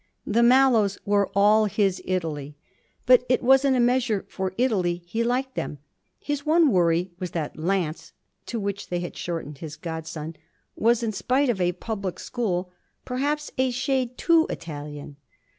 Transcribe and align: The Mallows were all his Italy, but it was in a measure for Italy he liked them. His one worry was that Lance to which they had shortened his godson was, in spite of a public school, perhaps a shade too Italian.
The 0.25 0.41
Mallows 0.41 0.97
were 1.05 1.29
all 1.35 1.65
his 1.65 2.01
Italy, 2.05 2.57
but 3.05 3.23
it 3.29 3.43
was 3.43 3.63
in 3.63 3.75
a 3.75 3.79
measure 3.79 4.25
for 4.27 4.51
Italy 4.57 5.03
he 5.05 5.23
liked 5.23 5.53
them. 5.53 5.77
His 6.17 6.43
one 6.43 6.71
worry 6.71 7.11
was 7.19 7.29
that 7.37 7.55
Lance 7.59 8.11
to 8.47 8.59
which 8.59 8.89
they 8.89 9.01
had 9.01 9.15
shortened 9.15 9.59
his 9.59 9.75
godson 9.77 10.37
was, 10.75 11.03
in 11.03 11.11
spite 11.11 11.49
of 11.49 11.61
a 11.61 11.73
public 11.73 12.17
school, 12.17 12.71
perhaps 13.05 13.51
a 13.59 13.69
shade 13.69 14.17
too 14.17 14.47
Italian. 14.49 15.17